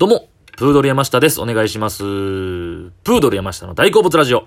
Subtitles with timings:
[0.00, 1.42] どうも、プードル山下です。
[1.42, 1.98] お願いします。
[1.98, 4.46] プードル山下の大好物ラジオ。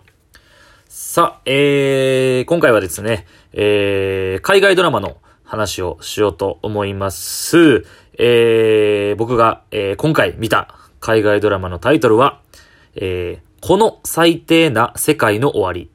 [0.88, 7.86] さあ、えー、今回はですね、えー、海外ドラマの話をしようと思います。
[8.18, 12.42] えー、僕が、えー、今回見た海外ドラマのタイトルは、
[12.96, 15.92] えー、この最低な世界の終わり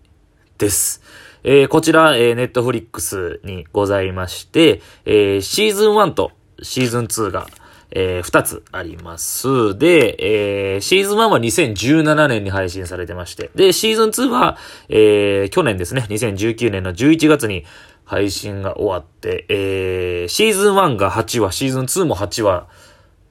[0.59, 1.03] です。
[1.43, 6.31] えー、こちら、えー、ネットフリックスにございまして、えー、シーズン1と
[6.63, 7.49] シーズン2が、
[7.91, 9.77] えー、2つあります。
[9.79, 14.59] で、えー、シーズン1は2017年に配信されてまして、で、シーズン2は、
[14.89, 17.65] えー、去年ですね、2019年の11月に
[18.05, 22.69] 配信が終わって、えー、シーズン1が8話、シーズン2も8話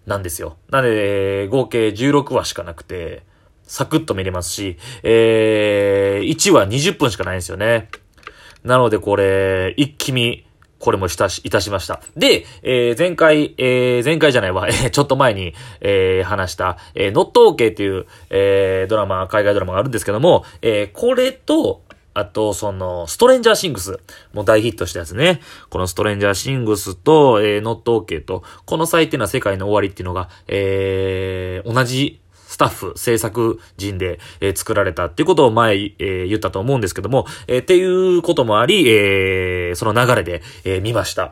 [0.05, 0.57] なんですよ。
[0.69, 3.23] なので、えー合計16話しかなくて、
[3.63, 7.89] サクッと見れますし、えー、1話20分しかないんですよね。
[8.63, 10.46] なのでこれ、一気見、
[10.79, 12.01] これもしたし、いたしました。
[12.15, 21.81] で、えー、前回、えー、前回じゃないわ、え、 ちょっと前に、えー、話した、えー、ノットオーケーっていう、えー、ドラマ、海外ドラマがあるんですけども、えー、これと、
[22.13, 23.99] あと、その、ストレンジャーシングス。
[24.33, 25.39] もう大ヒットしたやつね。
[25.69, 41.31] このストレンジャーシングスと、えー、ノットオーケーと、この最低な世界の終わりっていうのが、えー、同じスタッフ、制作陣で、え作られたっていうことを前、え言ったと思うんですけども、えっていうこともあり、えその流れで、え見ました。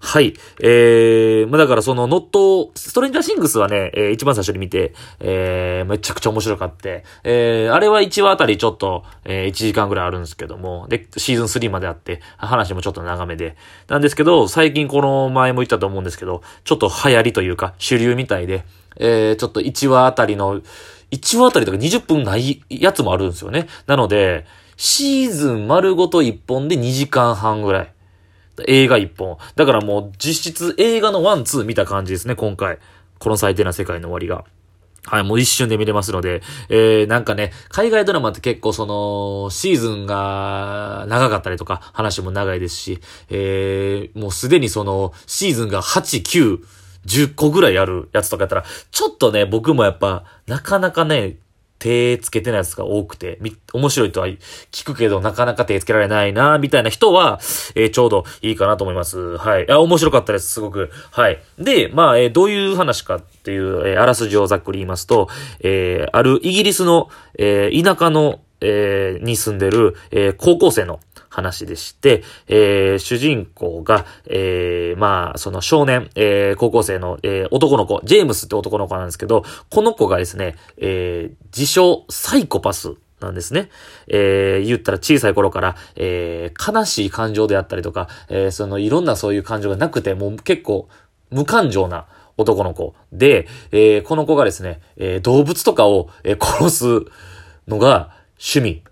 [0.00, 0.34] はい。
[0.60, 13.56] えー、まあ、だからそのノット、ストレンジャーシングスはね、えー一番最初に見て、えーめちゃくちゃ面白かって、えーあれは1話あたりちょっと、えー1時間ぐらいあるんですけども、で、シーズン3まであって、話もちょっと長めで。
[13.88, 18.64] なんですけど、最近この前も言ったと思うんですけど、ちょっと流行りというか、主流みたいで、
[18.98, 20.60] えーちょっと1話あたりの、
[21.10, 23.66] 1話あたりとか20分ないやつもあるんですよね。
[23.86, 24.46] なので、
[24.76, 27.92] シーズン丸ごと1本で2時間半ぐらい。
[28.66, 29.38] 映画1本。
[29.56, 32.78] だからもう実質映画のワン、ツー見た感じですね、今回。
[33.18, 34.44] この最低な世界の終わりが。
[35.04, 43.00] はい、もう一瞬で見れますので、えー、なんかね、海外ドラマって結構その、シーズンが長かったりとか、話も長いですし、
[43.30, 46.58] えー、もうすでにその、シーズンが8、9、
[47.08, 51.36] 10個ぐらいあるやつとかやったら、ちょっとね、僕もやっぱ、なかなかね、
[51.78, 57.38] 手つけてないやつが多くて、み、面白いとは聞くけど、なかなか手つけられないな、みたいな人は、
[57.76, 59.36] えーちょうどいいかなと思います。
[59.38, 59.70] はい。
[59.70, 60.90] あ、面白かったです、すごく。
[61.12, 61.38] はい。
[61.58, 65.28] で、まあ、えーどういう話かっていう、えーあらすじをざっくり言いますと、
[65.60, 70.98] えーあるイギリスの、えー田舎の、えーに住んでる、えー高校生の
[71.28, 83.68] 話でして、えー主人公が、えーまあ、その少年、えー高校生の、えー男の子、ジェームスって男の子なんですけど、この子がですね、えー自称サイコパスなんですね。
[84.06, 90.88] えー言ったら小さい頃から、えー悲しい感情であったりとか、えーそのいろんなそういう感情がなくて、もう結構
[91.30, 92.06] 無感情な
[92.36, 96.84] 男の子で、えーこの子がですね、えー動物とかを、殺す
[97.66, 98.82] のが趣味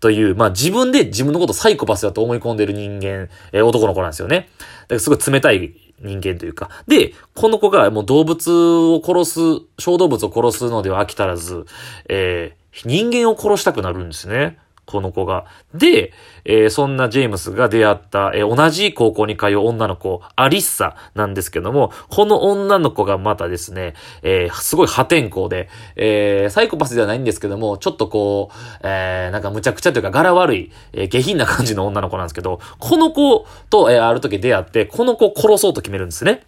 [0.00, 4.48] という、まあ自分で自分のことサイコパスだと思い込んでる人間、えー男の子なんですよね。
[4.82, 6.70] だからすごい冷たい人間というか。
[6.86, 9.40] で、この子がもう動物を殺す、
[9.78, 11.66] 小動物を殺すのでは飽き足らず、
[12.08, 14.58] えー人間を殺したくなるんですね。
[14.90, 15.44] この子が。
[15.74, 16.14] で、
[16.46, 36.44] えーそんなジェームスが出会った、えー同じ高校に通う女の子、アリッサなんですけども、この女の子がまたですね、えーすごい破天荒で、えーサイコパスではないんですけども、ちょっとこう、えーなんか無茶苦茶というか柄悪い、えー下品な感じの女の子なんですけど、この子と、えーある時出会って、この子を殺そうと決めるんですね。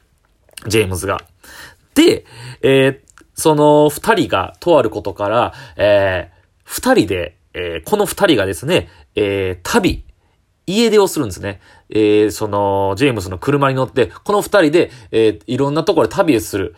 [0.67, 1.21] ジェームズが。
[1.95, 2.25] で、
[2.63, 10.05] えーその二人がとあることから、えー二人で、えーこの二人がですね、えー旅、
[10.67, 11.61] 家出をするんですね。
[11.91, 16.75] えーその、ジェームスの車に乗って、この二人で、えーいろんなところで旅をする。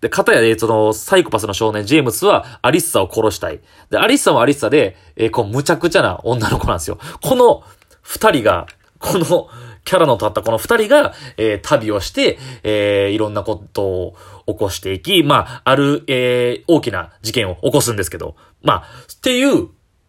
[0.00, 3.60] で、片やね、その、サイコパスの少年、ジェームスは、アリッサを殺したい。
[3.90, 6.98] で、アリッサはアリッサで、えーこう、むちゃくちゃな女の子なんですよ。
[7.22, 7.62] この、
[8.02, 8.66] 二人が、
[8.98, 9.48] この、
[9.84, 14.14] キャラの立ったこの二人が、えー旅をして、えーいろんなことを
[14.46, 19.68] 起こしていき、まあ、ある、えー大きな事件を起こすんですけど、まあ、っていう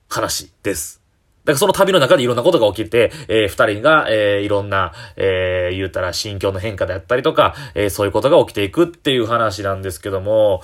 [0.09, 1.01] 話です。
[1.45, 10.61] だからその旅の中でいろんなことが起きて、えー二人が、えーいろんな、えー言うたら心境の変化であったりとか、えーそういうことが起きていくっていう話なんですけども、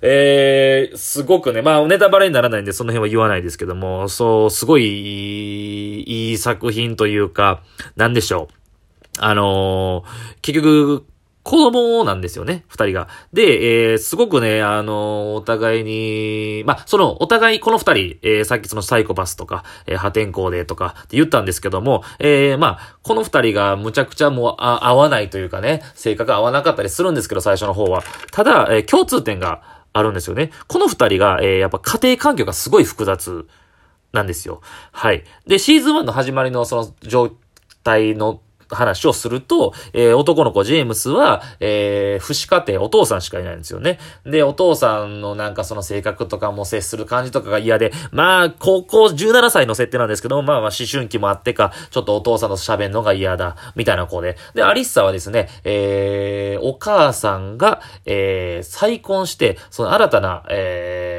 [0.00, 7.62] えーすごくね、まあネタバレにならないんでその辺は言わないですけども、そう、すごいいい作品というか、
[7.96, 8.54] なんでしょう。
[9.18, 11.04] あのー結局、
[11.42, 13.08] 子供なんですよね、二人が。
[13.32, 28.02] で、えー、すごくね、あのー、お互いに、まあ、その、お互いこの二人、えー、さっきそのサイコパスとか、えー、破天荒でとかって言ったんですけども、えー、まあ、この二人がむちゃくちゃもう、あ、合わないというかね、性格合わなかったりするんですけど、最初の方は。
[28.30, 30.50] ただ、えー、共通点があるんですよね。
[30.68, 33.46] この二人が、えー、やっぱ家庭環境がすごい複雑
[34.12, 34.60] なんですよ。
[34.92, 35.24] はい。
[35.46, 37.32] で、シーズン1の始まりのその状
[37.82, 38.40] 態の
[38.72, 43.98] 話をすると、えー、男の子ジェームスは、えー、不死家庭、お父さんしかいないんですよね。
[44.24, 54.36] で、お父さんのなんかその性格とかも接する感じとかが嫌で、まあ、高校17歳の設定なんですけども、まあまあ思春期もあってか、ちょっとお父さんと喋るのが嫌だ、みたいな子で。
[54.54, 61.11] で、アリッサはですね、えー、お母さんが、えー、再婚して、その新たな、えー、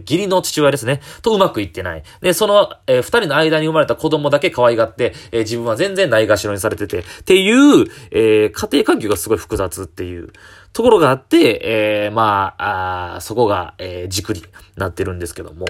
[0.00, 2.02] 義理の父親ですね、とうまくいってない。
[2.20, 10.32] で、その、えー、二人の間に生まれた子供だけ可愛がって、えー、自分は全然ないがしろにされてて、っていう、えー、家庭環境がすごい複雑っていう
[10.72, 14.42] ところがあって、えー、まあ、あそこが、えー、軸に
[14.76, 15.66] なってるんですけども。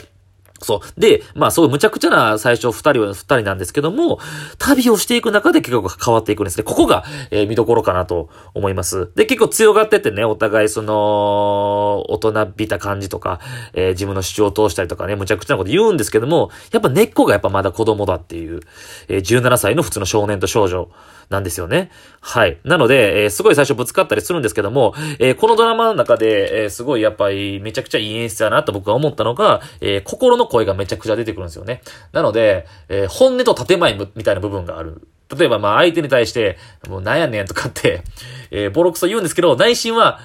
[0.61, 1.01] そう。
[1.01, 4.19] で、まあ、そう、むちゃくちゃな最初二人は二人なんですけども、
[4.59, 6.65] 旅をしていく中で結構変わっていくんですね。
[6.65, 9.11] ここが、えー、見どころかなと思います。
[9.15, 13.41] で、結構強がっててね、お互いその、大人びた感じとか、
[13.73, 18.61] えー、自分の主張を通したりとかね、むちゃくちゃなこと言うんですけども、やっぱ根っこがやっぱまだ子供だっていう、
[19.09, 20.91] えー、17歳の普通の少年と少女
[21.31, 21.91] なんですよね。
[22.21, 22.59] はい。
[22.65, 31.83] なので、えー、すごい最初ぶつかったりするんですけども、えー、このドラマの中で、えー、すごいやっぱりめちゃくちゃいい演出だなと僕は思ったのが、え心の声がめちゃくちゃ出てくるんですよね。
[32.13, 35.07] なので、え本音と建前みたいな部分がある。
[35.37, 36.57] 例えば、まあ相手に対して、
[36.89, 38.03] もうなんやねんとかって、
[38.51, 40.21] えボロクソ言うんですけど、内心は、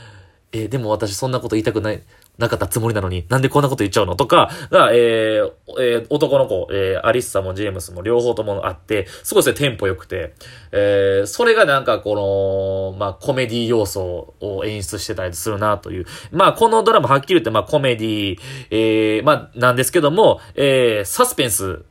[0.53, 2.03] えでも私そんなこと言いたくない。
[2.35, 4.15] なかったつもりなのに、なんでこんなこと言っちゃうの？
[4.15, 10.33] とかが、えー、えー、男の子、えー、アリッサもジェームスも両方ともあって、すごいですね、テンポ良くて、
[10.71, 16.05] えー、それがなんかこの、まあ、コメディ要素を演出してたりするなという。
[16.31, 18.37] まあ、このドラマはっきり言って、まあ、コメディ、
[18.71, 21.83] えー、まあ、なんですけども、えー、サスペンス、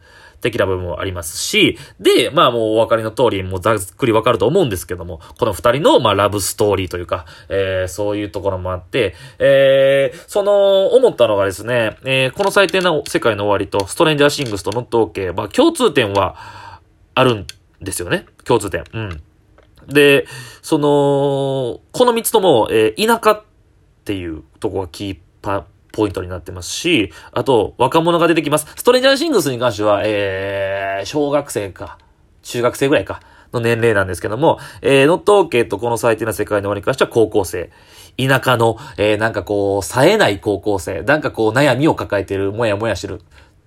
[0.42, 16.36] 的な部分もありますし、で、まあもうお分かりの通り、もうざっくりわかると思うんですけども、この二人の、まあラブストーリーというか、えー、そういうところもあって、えー、その、思ったのがですね、えー、この最低な世界の終わりと、ストレンジャーシングスとノットオーケー、まあ共通点は
[17.14, 17.46] あるん
[17.80, 18.26] ですよね。
[18.44, 18.84] 共通点。
[18.92, 19.22] うん。
[19.88, 20.26] で、
[20.60, 23.44] その、この三つとも、えー、田舎っ
[24.04, 28.66] ていうとこがキーパー、ポイントになってますし、あと、若者が出てきます。
[28.76, 31.98] ストレンジャーシングスに関しては、えー、小学生か、
[32.42, 33.20] 中学生ぐらいか、
[33.52, 37.70] の年齢なんですけども、えー、ノットオーケーとこの最低な世界の終わりに関しては高校生。
[38.16, 41.02] 田舎の、えー、なんかこう、冴えない高校生。
[41.02, 43.20] なんかこう、悩みを抱えてる、もやもやしてる。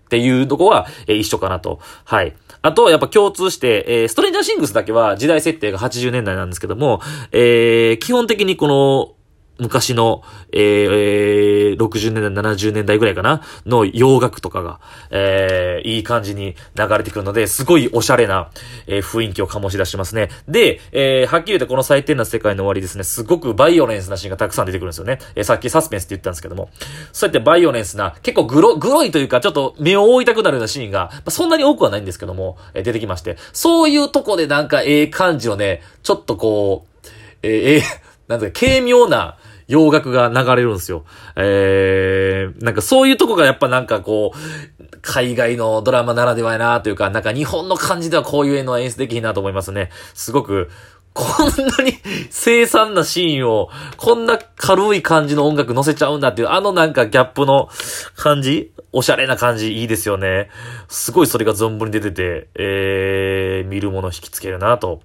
[0.06, 1.80] っていうとこは、えー、一緒かなと。
[2.04, 2.36] はい。
[2.62, 7.02] あと、やっぱ共通して、えー、ストレンジャーシングスだけは時代設定が80年代なんですけども、
[7.32, 9.15] えー、基本的にこの、
[9.60, 13.42] 昔の、えー、えー、60年代、70年代ぐらいかな？
[13.66, 14.80] の洋楽とかが、
[15.12, 18.50] えー、いい感じに流れてくるので、すごいおしゃれな、
[18.88, 20.30] えー、雰囲気を醸し出しますね。
[20.48, 25.20] で、えー、はっきり言ってこの最低な世界の終わりですね、すごくバイオレンスなシーンがたくさん出てくるんですよね。
[25.36, 26.70] えー、さっきサスペンスって言ったんですけども、
[27.14, 37.08] そうやってバイオレンスな、結構グロ、グロいというか、ちょっと目を覆いたくなるようなシーンが、まあ、そんなに多くはないんですけども、えー、出てきまして、そういうとこでなんかええ感じをね、ちょっとこう、
[37.44, 37.82] えー、えー、
[38.28, 39.38] なんだか軽妙な、
[39.68, 41.06] 洋楽が流れるんですよ。
[41.36, 49.90] えー、なんかそういうとこがやっぱなんかこう、海外のドラマならではやなというか、なんか日本の感じではこういう絵の演出できひんなと思いますね。
[50.14, 50.70] すごく、
[51.14, 51.94] こんなに
[52.30, 57.70] 凄惨なシーンを、こんな軽い感じの音楽乗せちゃうんだっていう、あのなんかギャップの
[58.16, 60.50] 感じおしゃれな感じいいですよね。
[60.90, 65.02] すごいそれが存分に出てて、えー、見るもの引きつけるなと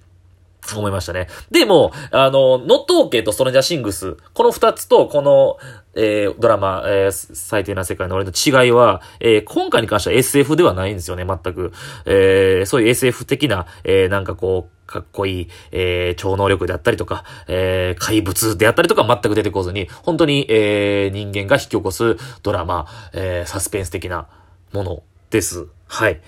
[0.75, 1.27] 思いましたね。
[1.49, 5.57] でも、あの、ノットオーケーとストレンジャーシングス、この二つと、この、
[5.95, 11.73] えー、ドラマ、えー、最低な世界の俺の違いは、えー、今回に関しては SF ではないんですよね、全く。
[12.05, 24.27] えー、そういう SF 的な、えー、なんかこう、かっこいい、えー、超能力であったりとか、えー、怪物であったりとか全く出てこずに、本当に、えー、人間が引き起こすドラマ、えー、サスペンス的な
[24.73, 25.67] ものです。
[25.87, 26.21] はい。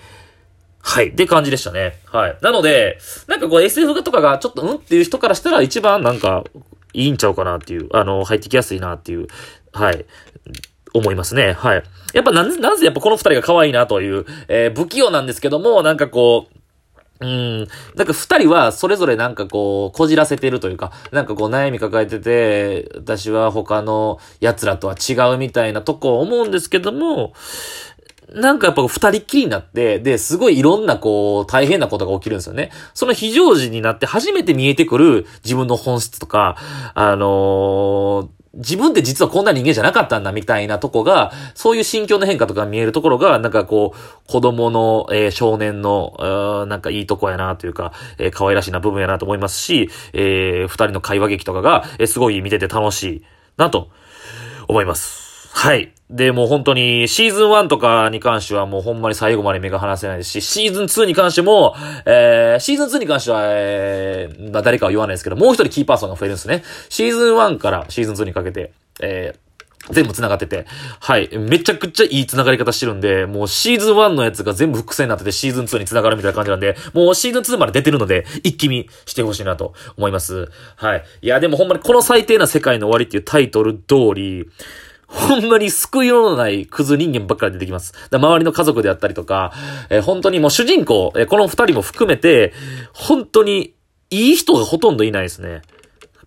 [0.86, 1.08] はい。
[1.08, 1.94] って感じでしたね。
[2.12, 2.36] はい。
[2.42, 4.76] なので、なんかこう SF とかがちょっとうん？
[4.76, 6.44] っていう人からしたら一番なんか
[6.92, 9.26] いいんちゃうかなっていう、あの、入ってきやすいなっていう、
[9.72, 10.04] はい。
[10.92, 11.52] 思いますね。
[11.52, 11.82] はい。
[12.12, 16.58] やっぱなぜ、なぜやっぱこの二人が可愛いなという、えー、不器用なんですけども、なんかこう、
[17.20, 17.58] うん。
[17.94, 27.32] なんか二人はそれぞれなんかこう、こじらせてるというか、なんかこう悩み抱えてて、私は他の奴らとは違うみたいなとこ思うんですけども、
[28.32, 32.70] なんかやっぱ二人っきりになって、で、すごいいろんなこう、大変なことが起きるんですよね。
[32.94, 36.56] その非常時になって初めて見えてくる自分の本質とか、
[36.94, 53.22] あのー、自分って実はこんな人間じゃなかったんだみたいなとこが、そういう心境の変化とか見えるところが、なんかこう、子供の、えー、少年の、なんかいいとこやなというか、えー、可愛らしいな部分やなと思いますし、えー、二人の会話劇とかが、えー、すごい見てて楽しい
[53.56, 53.90] なと
[54.68, 55.23] 思います。
[55.54, 55.92] はい。
[56.10, 66.64] で、もう本当に、シーズン1とかに関してはもうほんまに最後まで目が離せないですし、シーズン2に関しても、えー、シーズン2に関しては、えー、まあ誰かは言わないですけど、もう一人キーパーソンが増えるんですね。
[66.88, 70.66] シーズン1からシーズン2にかけて、えー、全部繋がってて。
[71.00, 71.30] はい。
[71.38, 80.50] めちゃくちゃいい繋がり方してるんで、もうシーズン1のやつが全部伏線になっててシーズン2に繋がるみたいな感じなんで、もうシーズン2まで出てるので、一気見してほしいなと思います。
[80.76, 81.04] はい。
[81.22, 84.48] いや、でもほんまにこの最低な世界の終わりっていうタイトル通り、
[85.14, 87.94] ほんまに救いようのないクズ人間ばっかり出てきます。
[88.10, 89.52] 周りの家族であったりとか、
[89.88, 92.52] えー、本当にもう主人公、えー、この二人も含めて、
[92.92, 93.74] 本当に
[94.10, 95.62] いい人がほとんどいないですね。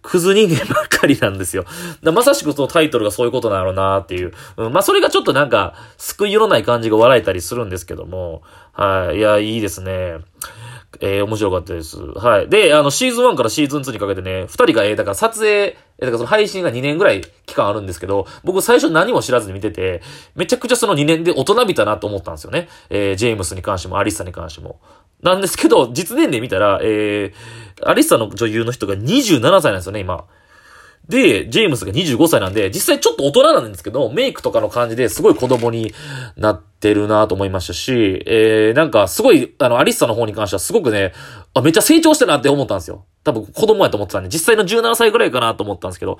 [0.02, 1.66] クズ人間ばっかりなんですよ。
[2.02, 4.34] まさしくそのタイトルがそういうことなのなっていう。
[4.56, 8.42] うん、まあそれがちょっとなんか、救いようのない感じが笑えたりするんですけども。
[8.72, 9.18] はい。
[9.18, 10.20] いや、いいですね。
[11.00, 11.98] えー、面白かったです。
[11.98, 12.50] はい。
[12.50, 20.02] で、あの、シーズン1からシーズン2にかけてね、二人が、えー、だから撮影、え、だからその配信が2年ぐらい期間あるんですけど、僕最初何も知らずに見てて、
[20.36, 22.68] めちゃくちゃその2年で大人びたなと思ったんですよね。
[22.90, 24.80] えー、ジェームスに関しても、アリッサに関しても。
[25.22, 30.26] なんですけど、実年齢見たら、えー、アリッサの女優の人が27歳なんですよね、今。
[31.10, 35.94] で、ジェームスが25歳なんで、実際ちょっと大人なんですけど、メイクとかの感じですごい子供に
[36.36, 41.14] なってるなと思いましたし、えー、なんかすごい、あの、アリッサの方に関してはすごくね、
[41.54, 43.06] あ、めっちゃ成長したなって思ったんですよ。
[43.24, 46.20] 多分子供やと思ってたんで、実際の17歳ぐらいかなと思ったんですけど、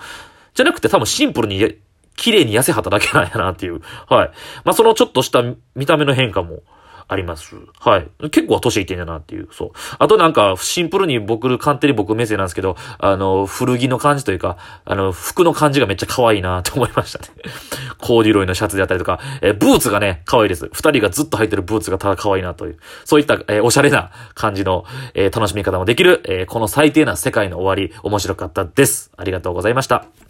[0.54, 1.78] じゃなくて多分シンプルに
[2.16, 3.82] 綺麗に痩せはただけなんやなっていう。
[4.10, 4.32] はい。
[4.66, 5.44] まあ、そのちょっとした
[5.76, 6.64] 見た目の変化も、
[7.10, 7.56] あります。
[7.80, 8.30] はい。
[8.30, 9.72] 結構年いってんだなっていう、そう。
[9.98, 17.28] あとなんか、シンプルに僕、勝手に僕目線なんですけど、あの、古着の感じというか、あの、服の感じがめっちゃ可愛いなって思いましたね。
[17.98, 20.70] コーデュロイのシャツであったりとか、えブーツがね、可愛いです。
[20.74, 24.84] 二人がずっと履いてるブーツがただ可愛いなという、そういった、えー、おしゃれな感じの、
[25.14, 29.12] えー、楽しみ方もできる、えー、この最低な世界の終わり、面白かったです。
[29.16, 30.27] ありがとうございました。